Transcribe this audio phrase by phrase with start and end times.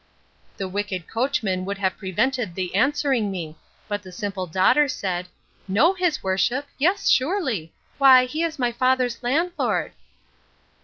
[0.57, 3.55] The wicked coachman would have prevented the answering me;
[3.87, 5.27] but the simple daughter said,
[5.67, 6.65] Know his worship!
[6.79, 7.71] yes, surely!
[7.99, 9.91] why he is my father's landlord.